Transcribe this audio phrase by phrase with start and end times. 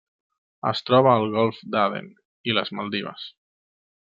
[0.69, 2.09] Es troba al Golf d'Aden
[2.53, 3.29] i les Maldives.